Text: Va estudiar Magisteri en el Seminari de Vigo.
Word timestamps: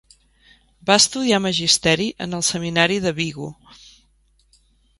Va 0.89 0.95
estudiar 1.01 1.39
Magisteri 1.43 2.07
en 2.27 2.33
el 2.39 2.43
Seminari 2.49 2.99
de 3.07 3.15
Vigo. 3.21 3.53